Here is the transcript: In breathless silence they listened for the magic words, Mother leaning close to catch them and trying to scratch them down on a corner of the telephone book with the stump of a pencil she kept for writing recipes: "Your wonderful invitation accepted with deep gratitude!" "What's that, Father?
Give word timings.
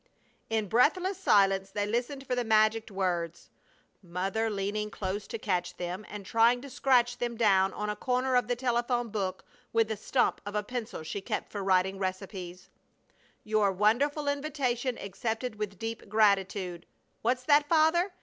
In 0.49 0.67
breathless 0.67 1.19
silence 1.19 1.69
they 1.69 1.85
listened 1.85 2.25
for 2.25 2.33
the 2.33 2.43
magic 2.43 2.89
words, 2.89 3.51
Mother 4.01 4.49
leaning 4.49 4.89
close 4.89 5.27
to 5.27 5.37
catch 5.37 5.77
them 5.77 6.07
and 6.09 6.25
trying 6.25 6.59
to 6.63 6.71
scratch 6.71 7.19
them 7.19 7.37
down 7.37 7.71
on 7.73 7.87
a 7.87 7.95
corner 7.95 8.35
of 8.35 8.47
the 8.47 8.55
telephone 8.55 9.09
book 9.09 9.45
with 9.71 9.89
the 9.89 9.95
stump 9.95 10.41
of 10.43 10.55
a 10.55 10.63
pencil 10.63 11.03
she 11.03 11.21
kept 11.21 11.51
for 11.51 11.63
writing 11.63 11.99
recipes: 11.99 12.71
"Your 13.43 13.71
wonderful 13.71 14.27
invitation 14.27 14.97
accepted 14.97 15.57
with 15.59 15.77
deep 15.77 16.09
gratitude!" 16.09 16.87
"What's 17.21 17.43
that, 17.43 17.69
Father? 17.69 18.11